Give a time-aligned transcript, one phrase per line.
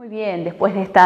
[0.00, 0.98] Muy bien, después de este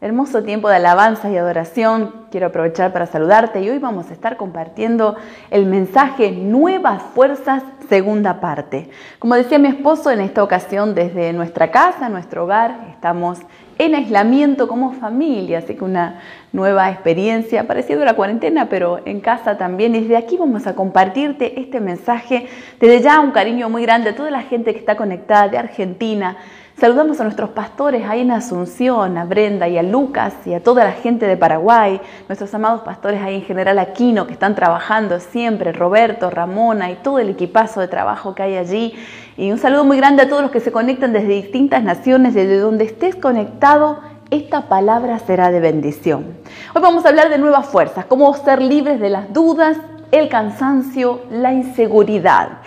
[0.00, 4.36] hermoso tiempo de alabanza y adoración, quiero aprovechar para saludarte y hoy vamos a estar
[4.36, 5.16] compartiendo
[5.50, 8.90] el mensaje Nuevas Fuerzas, segunda parte.
[9.18, 13.40] Como decía mi esposo, en esta ocasión desde nuestra casa, nuestro hogar, estamos
[13.76, 16.20] en aislamiento como familia, así que una
[16.52, 19.96] nueva experiencia, pareciendo la cuarentena, pero en casa también.
[19.96, 22.46] Y desde aquí vamos a compartirte este mensaje.
[22.78, 26.36] Desde ya un cariño muy grande a toda la gente que está conectada de Argentina,
[26.78, 30.84] Saludamos a nuestros pastores ahí en Asunción, a Brenda y a Lucas y a toda
[30.84, 35.72] la gente de Paraguay, nuestros amados pastores ahí en general Aquino que están trabajando siempre,
[35.72, 38.94] Roberto, Ramona y todo el equipazo de trabajo que hay allí.
[39.36, 42.58] Y un saludo muy grande a todos los que se conectan desde distintas naciones, desde
[42.58, 43.98] donde estés conectado.
[44.30, 46.26] Esta palabra será de bendición.
[46.76, 49.78] Hoy vamos a hablar de nuevas fuerzas, cómo ser libres de las dudas,
[50.12, 52.58] el cansancio, la inseguridad.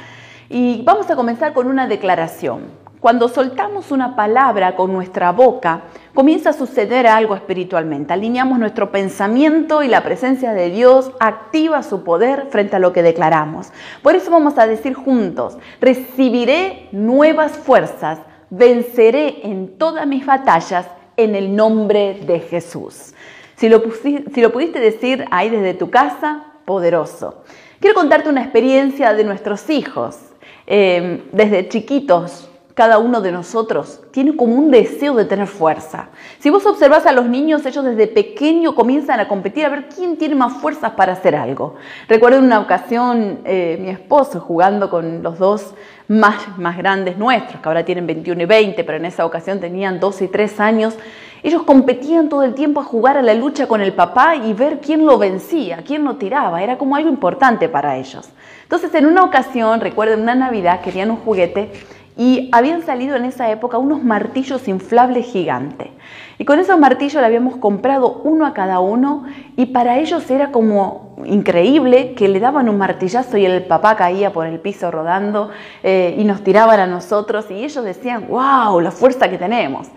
[0.50, 2.81] Y vamos a comenzar con una declaración.
[3.02, 8.14] Cuando soltamos una palabra con nuestra boca, comienza a suceder algo espiritualmente.
[8.14, 13.02] Alineamos nuestro pensamiento y la presencia de Dios activa su poder frente a lo que
[13.02, 13.70] declaramos.
[14.04, 18.20] Por eso vamos a decir juntos, recibiré nuevas fuerzas,
[18.52, 20.86] venceré en todas mis batallas
[21.18, 23.16] en el nombre de Jesús.
[23.56, 27.42] Si lo, si lo pudiste decir ahí desde tu casa, poderoso.
[27.80, 30.20] Quiero contarte una experiencia de nuestros hijos.
[30.68, 36.10] Eh, desde chiquitos cada uno de nosotros tiene como un deseo de tener fuerza.
[36.40, 40.18] Si vos observás a los niños, ellos desde pequeño comienzan a competir a ver quién
[40.18, 41.76] tiene más fuerzas para hacer algo.
[42.08, 45.74] Recuerdo en una ocasión eh, mi esposo jugando con los dos
[46.08, 50.00] más, más grandes nuestros, que ahora tienen 21 y 20, pero en esa ocasión tenían
[50.00, 50.98] 12 y 3 años.
[51.44, 54.80] Ellos competían todo el tiempo a jugar a la lucha con el papá y ver
[54.80, 56.62] quién lo vencía, quién lo tiraba.
[56.62, 58.30] Era como algo importante para ellos.
[58.64, 61.72] Entonces, en una ocasión, recuerdo en una Navidad, querían un juguete
[62.18, 65.90] y habían salido en esa época unos martillos inflables gigantes.
[66.38, 70.52] Y con esos martillos le habíamos comprado uno a cada uno y para ellos era
[70.52, 75.52] como increíble que le daban un martillazo y el papá caía por el piso rodando
[75.84, 79.88] eh, y nos tiraban a nosotros y ellos decían, wow, la fuerza que tenemos.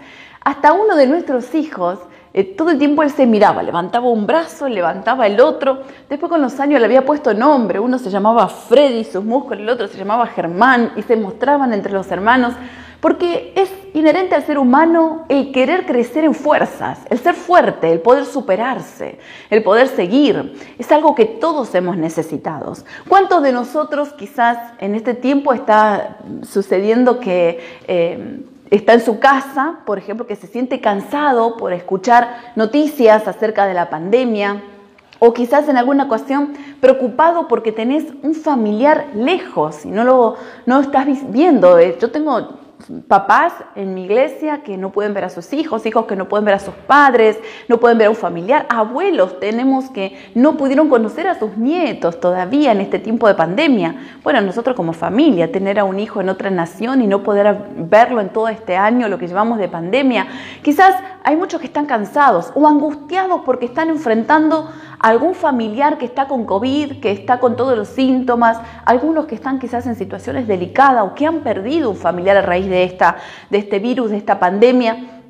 [0.43, 1.99] Hasta uno de nuestros hijos
[2.37, 5.83] eh, todo el tiempo él se miraba, levantaba un brazo, levantaba el otro.
[6.11, 7.79] Después con los años le había puesto nombre.
[7.79, 11.93] Uno se llamaba Freddy, sus músculos, el otro se llamaba Germán y se mostraban entre
[11.93, 12.55] los hermanos.
[13.01, 18.01] Porque es inherente al ser humano el querer crecer en fuerzas, el ser fuerte, el
[18.01, 20.59] poder superarse, el poder seguir.
[20.77, 22.73] Es algo que todos hemos necesitado.
[23.07, 27.61] ¿Cuántos de nosotros quizás en este tiempo está sucediendo que...
[27.87, 33.67] Eh, está en su casa, por ejemplo, que se siente cansado por escuchar noticias acerca
[33.67, 34.63] de la pandemia,
[35.19, 40.37] o quizás en alguna ocasión preocupado porque tenés un familiar lejos y no lo
[40.67, 41.81] no estás viendo.
[41.81, 42.64] Yo tengo
[43.09, 46.45] papás en mi iglesia que no pueden ver a sus hijos, hijos que no pueden
[46.45, 50.89] ver a sus padres, no pueden ver a un familiar, abuelos tenemos que no pudieron
[50.89, 53.97] conocer a sus nietos todavía en este tiempo de pandemia.
[54.23, 58.21] Bueno, nosotros como familia, tener a un hijo en otra nación y no poder verlo
[58.21, 60.27] en todo este año, lo que llevamos de pandemia,
[60.63, 64.71] quizás hay muchos que están cansados o angustiados porque están enfrentando
[65.05, 69.59] algún familiar que está con COVID, que está con todos los síntomas, algunos que están
[69.59, 73.19] quizás en situaciones delicadas o que han perdido un familiar a raíz de, esta,
[73.51, 75.21] de este virus, de esta pandemia.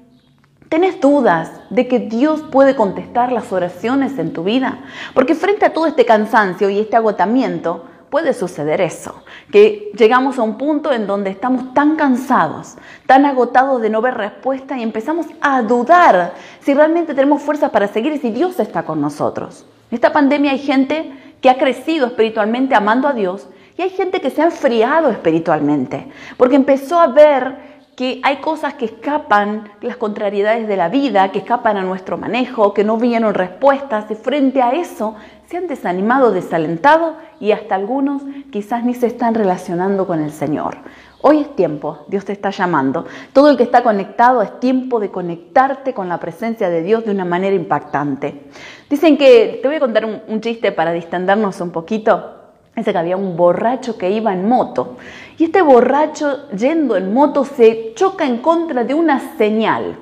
[0.69, 4.79] ¿Tenés dudas de que Dios puede contestar las oraciones en tu vida?
[5.13, 10.45] Porque frente a todo este cansancio y este agotamiento, puede suceder eso, que llegamos a
[10.45, 12.77] un punto en donde estamos tan cansados,
[13.07, 17.89] tan agotados de no ver respuesta y empezamos a dudar si realmente tenemos fuerza para
[17.89, 19.67] seguir y si Dios está con nosotros.
[19.91, 24.21] En esta pandemia hay gente que ha crecido espiritualmente amando a Dios y hay gente
[24.21, 29.97] que se ha enfriado espiritualmente porque empezó a ver que hay cosas que escapan, las
[29.97, 34.63] contrariedades de la vida, que escapan a nuestro manejo, que no vieron respuestas y frente
[34.63, 35.15] a eso
[35.47, 40.79] se han desanimado, desalentado y hasta algunos quizás ni se están relacionando con el Señor.
[41.21, 43.07] Hoy es tiempo, Dios te está llamando.
[43.33, 47.13] Todo el que está conectado es tiempo de conectarte con la presencia de Dios de
[47.13, 48.43] una manera impactante.
[48.91, 52.34] Dicen que, te voy a contar un, un chiste para distendernos un poquito.
[52.77, 54.97] Dice que había un borracho que iba en moto
[55.39, 59.97] y este borracho yendo en moto se choca en contra de una señal,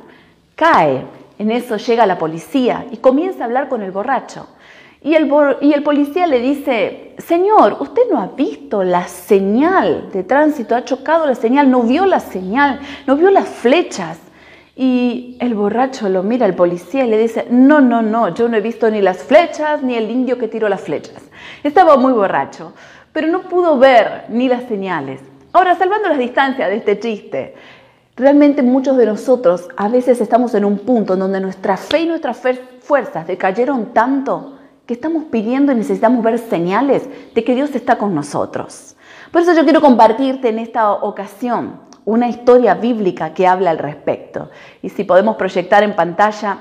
[0.54, 1.04] cae,
[1.38, 4.46] en eso llega la policía y comienza a hablar con el borracho.
[5.04, 5.28] Y el,
[5.60, 10.84] y el policía le dice, señor, usted no ha visto la señal de tránsito, ha
[10.84, 14.18] chocado la señal, no vio la señal, no vio las flechas.
[14.74, 18.56] Y el borracho lo mira al policía y le dice, no, no, no, yo no
[18.56, 21.22] he visto ni las flechas ni el indio que tiró las flechas.
[21.62, 22.72] Estaba muy borracho,
[23.12, 25.20] pero no pudo ver ni las señales.
[25.52, 27.54] Ahora, salvando las distancias de este chiste,
[28.14, 32.42] Realmente muchos de nosotros a veces estamos en un punto donde nuestra fe y nuestras
[32.80, 38.14] fuerzas decayeron tanto que estamos pidiendo y necesitamos ver señales de que Dios está con
[38.14, 38.96] nosotros.
[39.30, 44.50] Por eso yo quiero compartirte en esta ocasión una historia bíblica que habla al respecto.
[44.82, 46.58] Y si podemos proyectar en pantalla,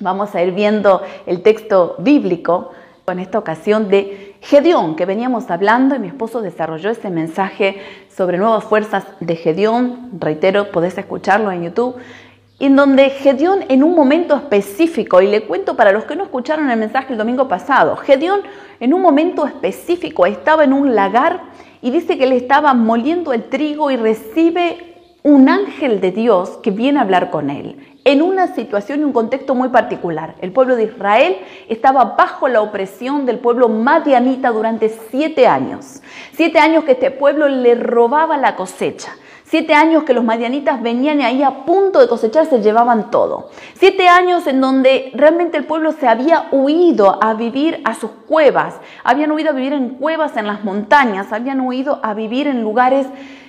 [0.00, 2.70] vamos a ir viendo el texto bíblico
[3.12, 7.80] en esta ocasión de Gedeón, que veníamos hablando y mi esposo desarrolló ese mensaje
[8.14, 10.10] sobre nuevas fuerzas de Gedeón.
[10.18, 11.96] Reitero, podés escucharlo en YouTube.
[12.58, 16.70] En donde Gedeón en un momento específico, y le cuento para los que no escucharon
[16.70, 18.40] el mensaje el domingo pasado, Gedeón
[18.80, 21.42] en un momento específico estaba en un lagar
[21.86, 26.72] y dice que le estaba moliendo el trigo y recibe un ángel de Dios que
[26.72, 30.34] viene a hablar con él en una situación y un contexto muy particular.
[30.40, 31.36] El pueblo de Israel
[31.68, 36.02] estaba bajo la opresión del pueblo madianita durante siete años.
[36.32, 39.12] Siete años que este pueblo le robaba la cosecha.
[39.48, 43.50] Siete años que los madianitas venían ahí a punto de cosechar, se llevaban todo.
[43.74, 48.74] Siete años en donde realmente el pueblo se había huido a vivir a sus cuevas.
[49.04, 51.32] Habían huido a vivir en cuevas en las montañas.
[51.32, 53.06] Habían huido a vivir en lugares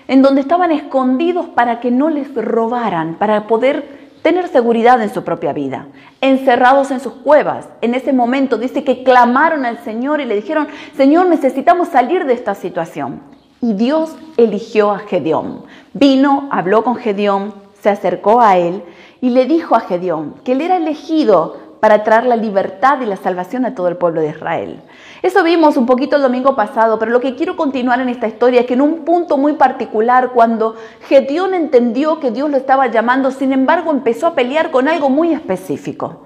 [0.07, 5.23] en donde estaban escondidos para que no les robaran, para poder tener seguridad en su
[5.23, 5.87] propia vida,
[6.21, 7.69] encerrados en sus cuevas.
[7.81, 12.33] En ese momento dice que clamaron al Señor y le dijeron, Señor, necesitamos salir de
[12.33, 13.36] esta situación.
[13.61, 15.63] Y Dios eligió a Gedeón.
[15.93, 18.83] Vino, habló con Gedeón, se acercó a él
[19.21, 23.17] y le dijo a Gedeón que él era elegido para traer la libertad y la
[23.17, 24.81] salvación a todo el pueblo de Israel.
[25.21, 28.61] Eso vimos un poquito el domingo pasado, pero lo que quiero continuar en esta historia
[28.61, 30.75] es que en un punto muy particular, cuando
[31.07, 35.33] Gedeón entendió que Dios lo estaba llamando, sin embargo empezó a pelear con algo muy
[35.33, 36.23] específico.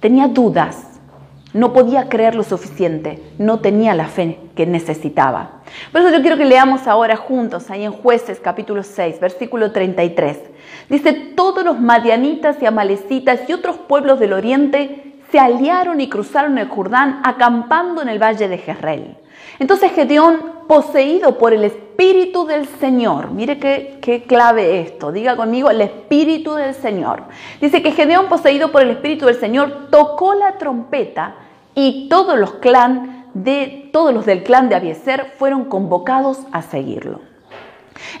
[0.00, 0.97] Tenía dudas,
[1.54, 5.62] no podía creer lo suficiente, no tenía la fe que necesitaba.
[5.92, 10.38] Por eso yo quiero que leamos ahora juntos, ahí en jueces capítulo 6, versículo 33.
[10.88, 16.58] Dice, todos los madianitas y amalecitas y otros pueblos del oriente se aliaron y cruzaron
[16.58, 19.16] el Jordán acampando en el valle de Jezreel.
[19.58, 25.70] Entonces Gedeón, poseído por el Espíritu del Señor, mire qué, qué, clave esto, diga conmigo
[25.70, 27.22] el Espíritu del Señor.
[27.60, 31.34] Dice que Gedeón, poseído por el Espíritu del Señor, tocó la trompeta
[31.74, 37.20] y todos los clan de todos los del clan de Abieser fueron convocados a seguirlo.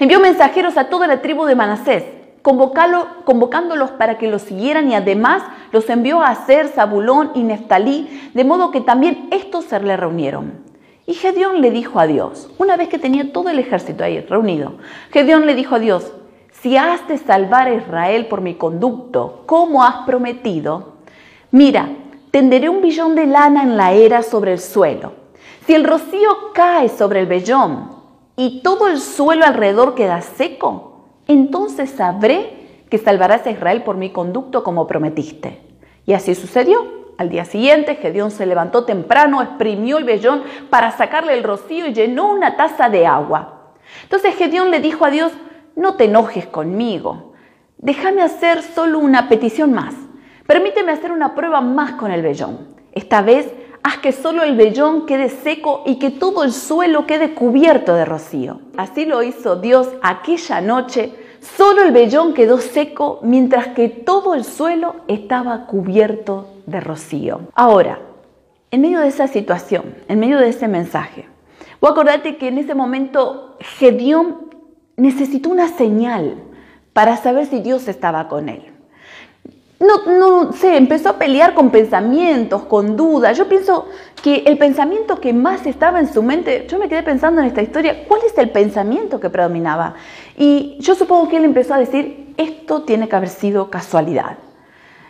[0.00, 2.04] Envió mensajeros a toda la tribu de Manasés
[2.42, 5.42] convocándolos para que los siguieran y además
[5.72, 10.67] los envió a hacer Zabulón y Neftalí, de modo que también estos se le reunieron.
[11.08, 14.74] Y Gedeón le dijo a Dios, una vez que tenía todo el ejército ahí reunido,
[15.10, 16.12] Gedeón le dijo a Dios,
[16.60, 20.96] si has de salvar a Israel por mi conducto, como has prometido,
[21.50, 21.88] mira,
[22.30, 25.12] tenderé un billón de lana en la era sobre el suelo.
[25.64, 27.90] Si el rocío cae sobre el vellón
[28.36, 34.10] y todo el suelo alrededor queda seco, entonces sabré que salvarás a Israel por mi
[34.10, 35.58] conducto como prometiste.
[36.04, 36.97] Y así sucedió.
[37.18, 41.92] Al día siguiente, Gedeón se levantó temprano, exprimió el vellón para sacarle el rocío y
[41.92, 43.72] llenó una taza de agua.
[44.04, 45.32] Entonces Gedeón le dijo a Dios,
[45.74, 47.32] no te enojes conmigo,
[47.76, 49.96] déjame hacer solo una petición más.
[50.46, 52.68] Permíteme hacer una prueba más con el vellón.
[52.92, 57.34] Esta vez haz que solo el vellón quede seco y que todo el suelo quede
[57.34, 58.60] cubierto de rocío.
[58.76, 61.12] Así lo hizo Dios aquella noche.
[61.40, 67.40] Solo el vellón quedó seco mientras que todo el suelo estaba cubierto de rocío.
[67.54, 68.00] Ahora,
[68.70, 71.26] en medio de esa situación, en medio de ese mensaje,
[71.80, 74.48] voy a acordarte que en ese momento Gedeón
[74.96, 76.34] necesitó una señal
[76.92, 78.78] para saber si Dios estaba con él
[79.80, 83.36] no, no sé, empezó a pelear con pensamientos, con dudas.
[83.38, 83.86] Yo pienso
[84.22, 87.62] que el pensamiento que más estaba en su mente, yo me quedé pensando en esta
[87.62, 89.94] historia, ¿cuál es el pensamiento que predominaba?
[90.36, 94.38] Y yo supongo que él empezó a decir, esto tiene que haber sido casualidad.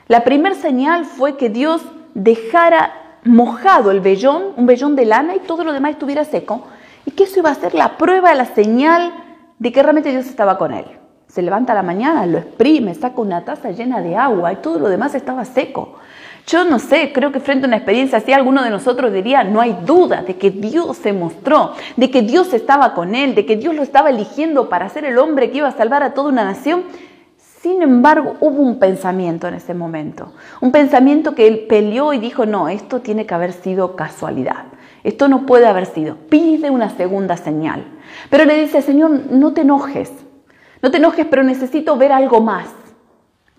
[0.09, 1.83] La primera señal fue que Dios
[2.15, 2.93] dejara
[3.25, 6.67] mojado el vellón, un vellón de lana y todo lo demás estuviera seco,
[7.05, 9.13] y que eso iba a ser la prueba, la señal
[9.59, 10.87] de que realmente Dios estaba con él
[11.29, 14.79] se levanta a la mañana, lo exprime, saca una taza llena de agua y todo
[14.79, 15.97] lo demás estaba seco.
[16.47, 19.61] Yo no sé, creo que frente a una experiencia así, alguno de nosotros diría, no
[19.61, 23.57] hay duda de que Dios se mostró, de que Dios estaba con él, de que
[23.57, 26.45] Dios lo estaba eligiendo para ser el hombre que iba a salvar a toda una
[26.45, 26.85] nación.
[27.63, 32.47] Sin embargo, hubo un pensamiento en ese momento, un pensamiento que él peleó y dijo,
[32.47, 34.67] no, esto tiene que haber sido casualidad,
[35.03, 37.85] esto no puede haber sido, pide una segunda señal.
[38.31, 40.13] Pero le dice, Señor, no te enojes,
[40.83, 42.69] no te enojes, pero necesito ver algo más.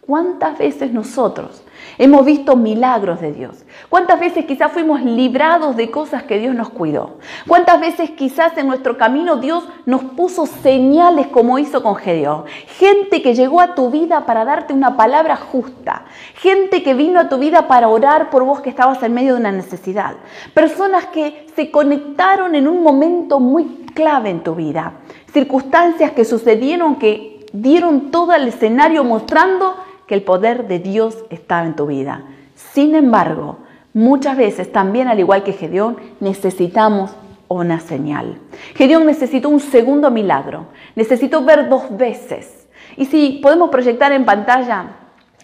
[0.09, 1.61] ¿Cuántas veces nosotros
[1.99, 3.63] hemos visto milagros de Dios?
[3.89, 7.19] ¿Cuántas veces quizás fuimos librados de cosas que Dios nos cuidó?
[7.47, 12.45] ¿Cuántas veces quizás en nuestro camino Dios nos puso señales como hizo con Gedeón?
[12.79, 16.05] Gente que llegó a tu vida para darte una palabra justa.
[16.33, 19.41] Gente que vino a tu vida para orar por vos que estabas en medio de
[19.41, 20.15] una necesidad.
[20.55, 24.93] Personas que se conectaron en un momento muy clave en tu vida.
[25.31, 29.75] Circunstancias que sucedieron que dieron todo el escenario mostrando
[30.09, 32.25] que el poder de Dios estaba en tu vida.
[32.55, 33.59] Sin embargo,
[33.93, 37.11] Muchas veces también, al igual que Gedeón, necesitamos
[37.47, 38.37] una señal.
[38.75, 42.67] Gedeón necesitó un segundo milagro, necesitó ver dos veces.
[42.97, 44.91] Y si podemos proyectar en pantalla,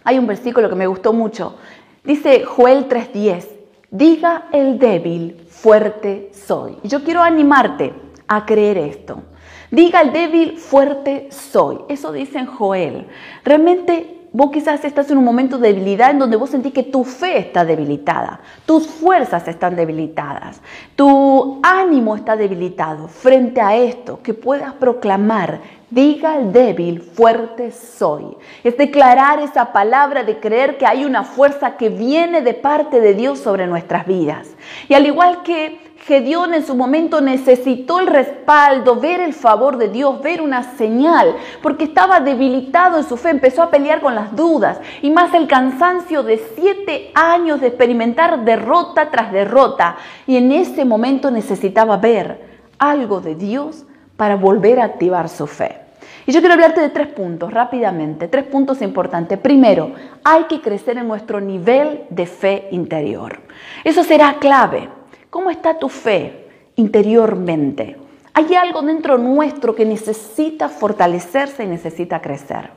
[0.03, 1.57] hay un versículo que me gustó mucho.
[2.03, 3.47] Dice Joel 3:10,
[3.89, 6.77] diga el débil, fuerte soy.
[6.83, 7.93] Yo quiero animarte
[8.27, 9.23] a creer esto.
[9.71, 11.79] Diga el débil, fuerte soy.
[11.89, 13.07] Eso dice en Joel.
[13.43, 17.05] Realmente Vos quizás estás en un momento de debilidad en donde vos sentís que tu
[17.05, 20.59] fe está debilitada, tus fuerzas están debilitadas,
[20.97, 23.07] tu ánimo está debilitado.
[23.07, 25.61] Frente a esto, que puedas proclamar,
[25.95, 28.35] diga al débil, fuerte soy.
[28.65, 33.13] Es declarar esa palabra de creer que hay una fuerza que viene de parte de
[33.13, 34.45] Dios sobre nuestras vidas.
[34.89, 39.87] Y al igual que Gedeón en su momento necesitó el respaldo, ver el favor de
[39.87, 44.35] Dios, ver una señal, porque estaba debilitado en su fe, empezó a pelear con las
[44.35, 49.95] dudas y más el cansancio de siete años de experimentar derrota tras derrota.
[50.27, 53.85] Y en ese momento necesitaba ver algo de Dios
[54.17, 55.84] para volver a activar su fe.
[56.27, 59.37] Y yo quiero hablarte de tres puntos rápidamente, tres puntos importantes.
[59.37, 63.41] Primero, hay que crecer en nuestro nivel de fe interior.
[63.83, 64.89] Eso será clave.
[65.29, 67.97] ¿Cómo está tu fe interiormente?
[68.33, 72.71] Hay algo dentro nuestro que necesita fortalecerse y necesita crecer.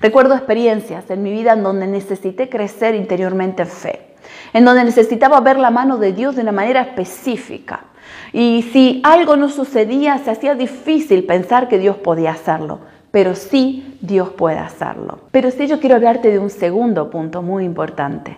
[0.00, 4.14] Recuerdo experiencias en mi vida en donde necesité crecer interiormente en fe,
[4.52, 7.84] en donde necesitaba ver la mano de Dios de una manera específica.
[8.32, 12.78] Y si algo no sucedía, se hacía difícil pensar que Dios podía hacerlo,
[13.10, 15.18] pero sí Dios puede hacerlo.
[15.32, 18.36] Pero sí yo quiero hablarte de un segundo punto muy importante.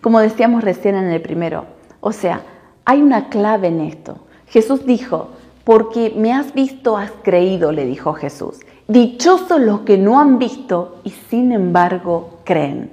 [0.00, 1.66] Como decíamos recién en el primero,
[2.00, 2.42] o sea,
[2.84, 4.18] hay una clave en esto.
[4.46, 5.30] Jesús dijo,
[5.64, 8.60] porque me has visto, has creído, le dijo Jesús.
[8.86, 12.90] Dichosos los que no han visto y sin embargo creen.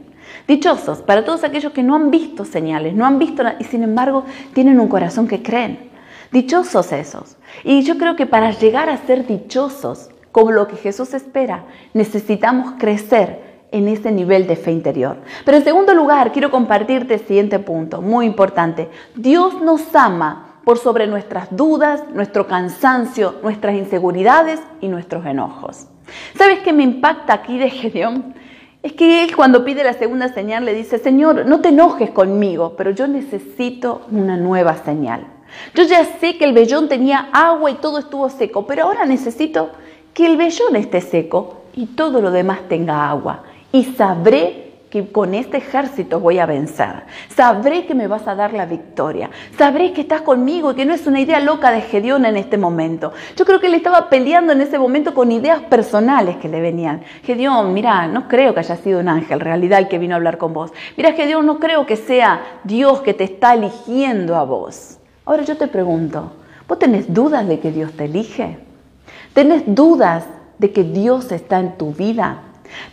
[0.48, 4.26] Dichosos para todos aquellos que no han visto señales, no han visto y sin embargo
[4.54, 5.90] tienen un corazón que creen.
[6.32, 7.38] Dichosos esos.
[7.64, 12.74] Y yo creo que para llegar a ser dichosos, como lo que Jesús espera, necesitamos
[12.78, 15.18] crecer en ese nivel de fe interior.
[15.44, 18.90] Pero en segundo lugar, quiero compartirte el siguiente punto, muy importante.
[19.16, 25.88] Dios nos ama por sobre nuestras dudas, nuestro cansancio, nuestras inseguridades y nuestros enojos.
[26.38, 28.34] ¿Sabes qué me impacta aquí de Gedeón?
[28.82, 32.76] Es que él cuando pide la segunda señal le dice, Señor, no te enojes conmigo,
[32.78, 35.26] pero yo necesito una nueva señal.
[35.74, 39.72] Yo ya sé que el vellón tenía agua y todo estuvo seco, pero ahora necesito
[40.14, 45.34] que el vellón esté seco y todo lo demás tenga agua y sabré que con
[45.34, 47.04] este ejército voy a vencer.
[47.36, 49.30] Sabré que me vas a dar la victoria.
[49.58, 52.58] Sabré que estás conmigo y que no es una idea loca de Gedeón en este
[52.58, 53.12] momento.
[53.36, 57.02] Yo creo que él estaba peleando en ese momento con ideas personales que le venían.
[57.24, 60.38] Gedeón, mira, no creo que haya sido un ángel, realidad, el que vino a hablar
[60.38, 60.72] con vos.
[60.96, 64.95] Mira, Gedeón, no creo que sea Dios que te está eligiendo a vos.
[65.26, 66.34] Ahora yo te pregunto,
[66.68, 68.60] ¿vos tenés dudas de que Dios te elige?
[69.34, 70.26] ¿Tenés dudas
[70.60, 72.42] de que Dios está en tu vida?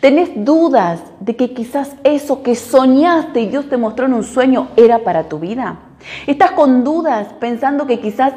[0.01, 4.69] ¿Tenés dudas de que quizás eso que soñaste y Dios te mostró en un sueño
[4.77, 5.79] era para tu vida?
[6.27, 8.33] ¿Estás con dudas pensando que quizás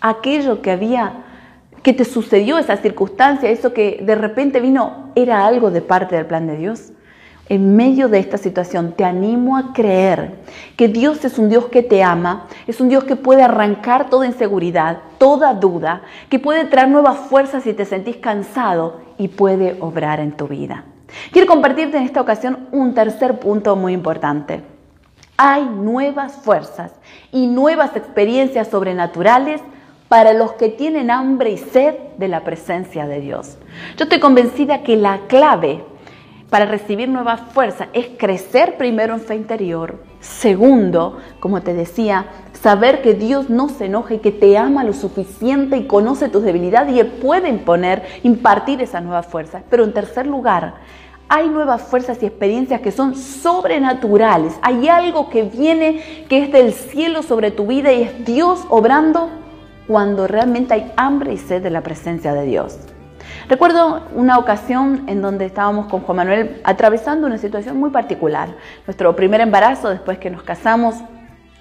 [0.00, 1.24] aquello que había,
[1.82, 6.26] que te sucedió, esa circunstancia, eso que de repente vino, era algo de parte del
[6.26, 6.92] plan de Dios?
[7.48, 10.36] En medio de esta situación te animo a creer
[10.76, 14.26] que Dios es un Dios que te ama, es un Dios que puede arrancar toda
[14.26, 20.20] inseguridad, toda duda, que puede traer nuevas fuerzas si te sentís cansado y puede obrar
[20.20, 20.84] en tu vida.
[21.30, 24.62] Quiero compartirte en esta ocasión un tercer punto muy importante.
[25.36, 26.92] Hay nuevas fuerzas
[27.32, 29.60] y nuevas experiencias sobrenaturales
[30.08, 33.56] para los que tienen hambre y sed de la presencia de Dios.
[33.96, 35.84] Yo estoy convencida que la clave
[36.52, 40.04] para recibir nuevas fuerzas es crecer primero en fe interior.
[40.20, 44.92] Segundo, como te decía, saber que Dios no se enoja y que te ama lo
[44.92, 49.62] suficiente y conoce tus debilidades y Él puede imponer, impartir esas nuevas fuerzas.
[49.70, 50.74] Pero en tercer lugar,
[51.26, 54.52] hay nuevas fuerzas y experiencias que son sobrenaturales.
[54.60, 59.30] Hay algo que viene que es del cielo sobre tu vida y es Dios obrando
[59.86, 62.78] cuando realmente hay hambre y sed de la presencia de Dios.
[63.48, 68.50] Recuerdo una ocasión en donde estábamos con Juan Manuel atravesando una situación muy particular.
[68.86, 70.96] Nuestro primer embarazo, después que nos casamos,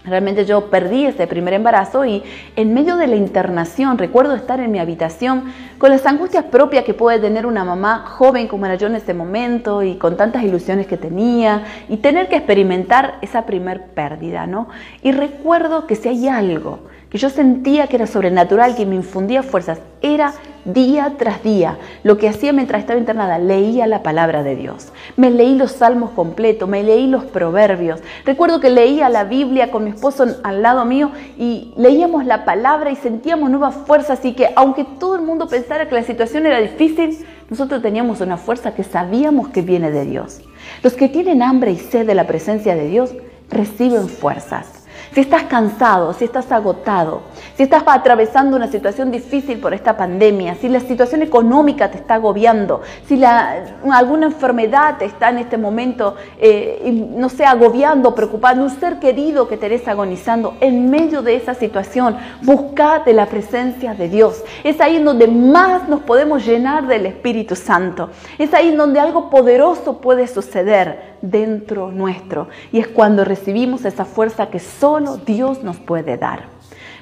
[0.03, 2.23] Realmente yo perdí ese primer embarazo y
[2.55, 6.95] en medio de la internación recuerdo estar en mi habitación con las angustias propias que
[6.95, 10.87] puede tener una mamá joven como era yo en ese momento y con tantas ilusiones
[10.87, 14.69] que tenía y tener que experimentar esa primer pérdida, ¿no?
[15.03, 16.79] Y recuerdo que si hay algo
[17.11, 21.77] que yo sentía que era sobrenatural, que me infundía fuerzas, era día tras día.
[22.03, 24.93] Lo que hacía mientras estaba internada, leía la palabra de Dios.
[25.17, 27.99] Me leí los salmos completos, me leí los proverbios.
[28.25, 32.91] Recuerdo que leía la Biblia con mi esposo al lado mío y leíamos la palabra
[32.91, 34.19] y sentíamos nuevas fuerzas.
[34.19, 38.37] Así que aunque todo el mundo pensara que la situación era difícil, nosotros teníamos una
[38.37, 40.39] fuerza que sabíamos que viene de Dios.
[40.81, 43.13] Los que tienen hambre y sed de la presencia de Dios
[43.49, 44.80] reciben fuerzas
[45.13, 47.21] si estás cansado, si estás agotado,
[47.55, 52.15] si estás atravesando una situación difícil por esta pandemia, si la situación económica te está
[52.15, 58.69] agobiando, si alguna enfermedad te está en este momento, eh, no sé, agobiando, preocupando, un
[58.69, 64.07] ser querido que te estés agonizando, en medio de esa situación, buscate la presencia de
[64.07, 64.43] Dios.
[64.63, 68.09] Es ahí en donde más nos podemos llenar del Espíritu Santo.
[68.37, 72.49] Es ahí en donde algo poderoso puede suceder dentro nuestro.
[72.71, 76.45] Y es cuando recibimos esa fuerza que solo Dios nos puede dar.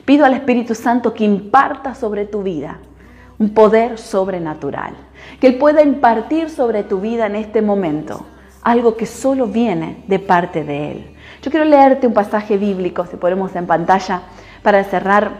[0.05, 2.79] Pido al Espíritu Santo que imparta sobre tu vida
[3.37, 4.93] un poder sobrenatural,
[5.39, 8.25] que Él pueda impartir sobre tu vida en este momento
[8.61, 11.15] algo que solo viene de parte de Él.
[11.41, 14.21] Yo quiero leerte un pasaje bíblico, si ponemos en pantalla,
[14.61, 15.31] para cerrar,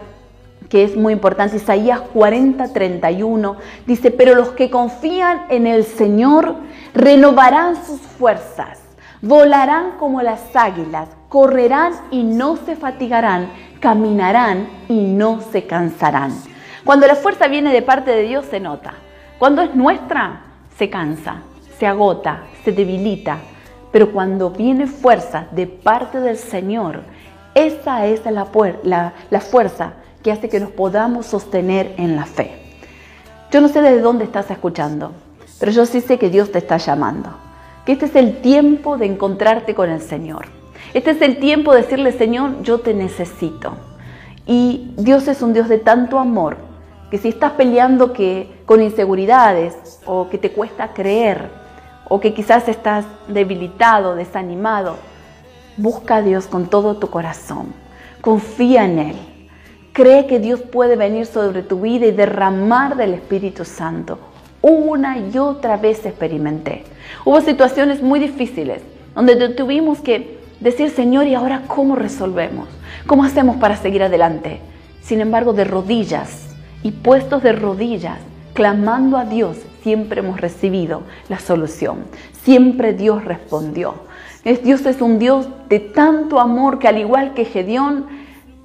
[0.70, 1.58] que es muy importante.
[1.58, 6.56] Isaías 40, 31 dice, pero los que confían en el Señor
[6.94, 8.80] renovarán sus fuerzas,
[9.22, 13.50] volarán como las águilas, correrán y no se fatigarán,
[13.80, 16.34] caminarán y no se cansarán.
[16.86, 18.94] Cuando la fuerza viene de parte de Dios se nota.
[19.38, 20.42] Cuando es nuestra,
[20.78, 21.38] se cansa,
[21.78, 23.38] se agota, se debilita.
[23.92, 27.02] Pero cuando viene fuerza de parte del Señor,
[27.56, 28.48] esa es la,
[28.84, 32.52] la, la fuerza que hace que nos podamos sostener en la fe.
[33.52, 35.12] Yo no sé desde dónde estás escuchando,
[35.60, 37.32] pero yo sí sé que Dios te está llamando,
[37.86, 40.46] que este es el tiempo de encontrarte con el Señor.
[40.94, 43.74] Este es el tiempo de decirle, Señor, yo te necesito.
[44.46, 46.58] Y Dios es un Dios de tanto amor
[47.12, 51.50] que si estás peleando que, con inseguridades o que te cuesta creer
[52.08, 54.96] o que quizás estás debilitado, desanimado,
[55.78, 57.74] busca a Dios con todo tu corazón.
[58.22, 59.16] Confía en Él.
[60.00, 64.18] Cree que Dios puede venir sobre tu vida y derramar del Espíritu Santo.
[64.62, 66.86] Una y otra vez experimenté.
[67.26, 68.82] Hubo situaciones muy difíciles
[69.14, 72.70] donde tuvimos que decir, Señor, ¿y ahora cómo resolvemos?
[73.08, 74.62] ¿Cómo hacemos para seguir adelante?
[75.02, 76.48] Sin embargo, de rodillas
[76.82, 78.20] y puestos de rodillas,
[78.54, 82.06] clamando a Dios, siempre hemos recibido la solución.
[82.44, 83.96] Siempre Dios respondió.
[84.64, 88.06] Dios es un Dios de tanto amor que al igual que Gedeón,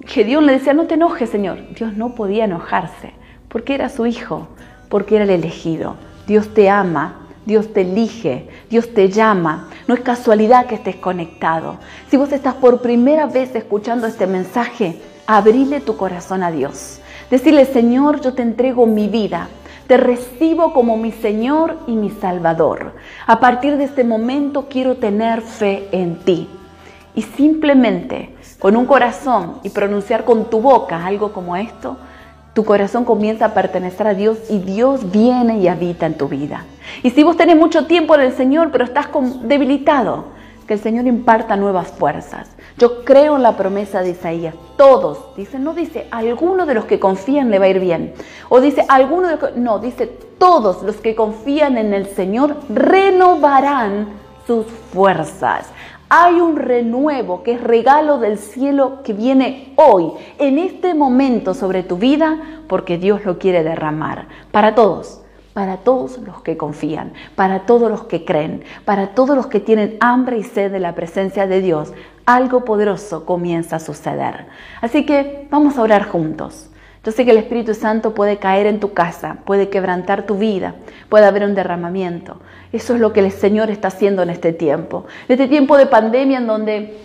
[0.05, 1.57] Gedeón le decía, no te enojes, Señor.
[1.75, 3.13] Dios no podía enojarse
[3.47, 4.47] porque era su hijo
[4.89, 5.95] porque era el elegido.
[6.27, 9.69] Dios te ama, Dios te elige, Dios te llama.
[9.87, 11.77] No es casualidad que estés conectado.
[12.09, 16.99] Si vos estás por primera vez escuchando este mensaje, abrile tu corazón a Dios.
[17.29, 19.49] Decirle, Señor, yo te entrego mi vida.
[19.87, 22.93] Te recibo como mi Señor y mi Salvador.
[23.27, 26.49] A partir de este momento quiero tener fe en ti.
[27.13, 31.97] Y simplemente con un corazón y pronunciar con tu boca algo como esto,
[32.53, 36.65] tu corazón comienza a pertenecer a Dios y Dios viene y habita en tu vida.
[37.03, 39.07] Y si vos tenés mucho tiempo en el Señor, pero estás
[39.41, 42.49] debilitado, que el Señor imparta nuevas fuerzas.
[42.77, 44.55] Yo creo en la promesa de Isaías.
[44.77, 48.13] Todos, dice, no dice, alguno de los que confían le va a ir bien.
[48.49, 50.07] O dice, alguno de los no, dice,
[50.39, 54.07] todos los que confían en el Señor renovarán
[54.47, 55.67] sus fuerzas.
[56.17, 61.83] Hay un renuevo que es regalo del cielo que viene hoy, en este momento sobre
[61.83, 67.65] tu vida, porque Dios lo quiere derramar para todos, para todos los que confían, para
[67.65, 71.47] todos los que creen, para todos los que tienen hambre y sed de la presencia
[71.47, 71.91] de Dios.
[72.25, 74.45] Algo poderoso comienza a suceder.
[74.79, 76.69] Así que vamos a orar juntos.
[77.05, 80.73] Yo sé que el Espíritu Santo puede caer en tu casa, puede quebrantar tu vida,
[81.07, 82.37] puede haber un derramamiento.
[82.73, 85.05] Eso es lo que el Señor está haciendo en este tiempo.
[85.27, 86.97] En este tiempo de pandemia en donde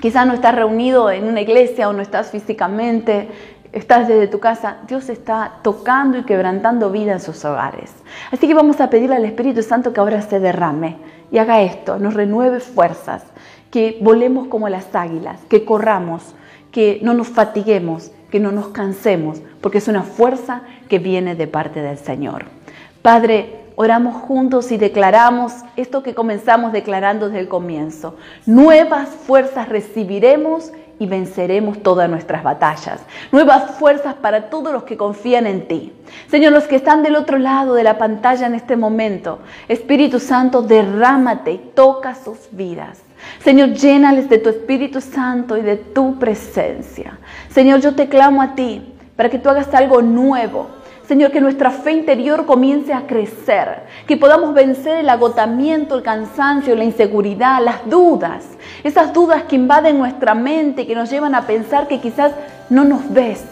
[0.00, 3.28] quizás no estás reunido en una iglesia o no estás físicamente,
[3.72, 7.92] estás desde tu casa, Dios está tocando y quebrantando vida en sus hogares.
[8.30, 10.98] Así que vamos a pedirle al Espíritu Santo que ahora se derrame
[11.32, 13.24] y haga esto, nos renueve fuerzas,
[13.72, 16.36] que volemos como las águilas, que corramos,
[16.70, 21.46] que no nos fatiguemos, que no nos cansemos, porque es una fuerza que viene de
[21.46, 22.46] parte del Señor.
[23.02, 28.16] Padre, oramos juntos y declaramos esto que comenzamos declarando desde el comienzo.
[28.44, 33.00] Nuevas fuerzas recibiremos y venceremos todas nuestras batallas.
[33.30, 35.92] Nuevas fuerzas para todos los que confían en ti.
[36.28, 39.38] Señor, los que están del otro lado de la pantalla en este momento,
[39.68, 42.98] Espíritu Santo, derrámate y toca sus vidas.
[43.42, 47.18] Señor, llénales de tu Espíritu Santo y de tu presencia.
[47.50, 50.78] Señor, yo te clamo a ti para que tú hagas algo nuevo
[51.08, 56.76] Señor, que nuestra fe interior comience a crecer, que podamos vencer el agotamiento, el cansancio,
[56.76, 58.44] la inseguridad, las dudas,
[58.84, 62.32] esas dudas que invaden nuestra mente, que nos llevan a pensar que quizás
[62.68, 63.42] no nos ves,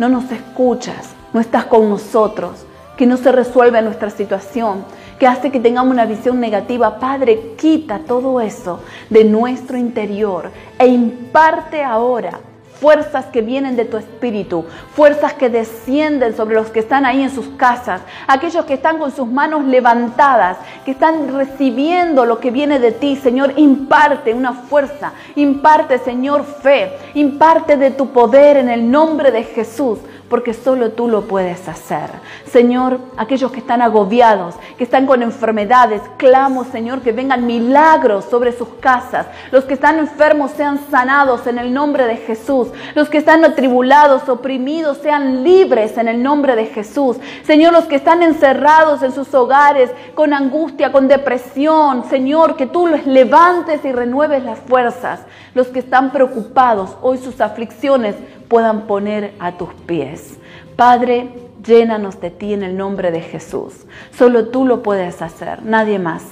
[0.00, 4.84] no nos escuchas, no estás con nosotros, que no se resuelve nuestra situación,
[5.18, 6.98] que hace que tengamos una visión negativa.
[6.98, 12.40] Padre, quita todo eso de nuestro interior e imparte ahora
[12.84, 17.30] fuerzas que vienen de tu espíritu, fuerzas que descienden sobre los que están ahí en
[17.30, 22.78] sus casas, aquellos que están con sus manos levantadas, que están recibiendo lo que viene
[22.78, 23.16] de ti.
[23.16, 29.44] Señor, imparte una fuerza, imparte, Señor, fe, imparte de tu poder en el nombre de
[29.44, 30.00] Jesús
[30.34, 32.10] porque solo tú lo puedes hacer.
[32.50, 38.50] Señor, aquellos que están agobiados, que están con enfermedades, clamo, Señor, que vengan milagros sobre
[38.50, 39.28] sus casas.
[39.52, 42.66] Los que están enfermos sean sanados en el nombre de Jesús.
[42.96, 47.16] Los que están atribulados, oprimidos, sean libres en el nombre de Jesús.
[47.44, 52.88] Señor, los que están encerrados en sus hogares con angustia, con depresión, Señor, que tú
[52.88, 55.20] los levantes y renueves las fuerzas.
[55.54, 58.16] Los que están preocupados, hoy sus aflicciones
[58.48, 60.38] puedan poner a tus pies.
[60.76, 61.28] Padre,
[61.64, 63.86] llénanos de ti en el nombre de Jesús.
[64.16, 66.24] Solo tú lo puedes hacer, nadie más.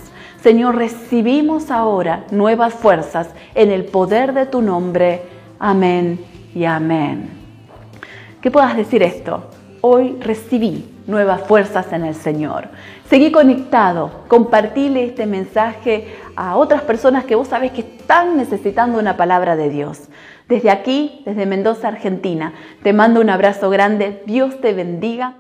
[0.43, 5.23] Señor, recibimos ahora nuevas fuerzas en el poder de tu nombre.
[5.59, 6.19] Amén
[6.55, 7.31] y amén.
[8.41, 9.45] ¿Qué puedas decir esto?
[9.81, 12.69] Hoy recibí nuevas fuerzas en el Señor.
[13.09, 19.17] Seguí conectado, compartile este mensaje a otras personas que vos sabés que están necesitando una
[19.17, 20.09] palabra de Dios.
[20.53, 25.39] Desde aquí, desde Mendoza, Argentina, te mando un abrazo grande, Dios te bendiga.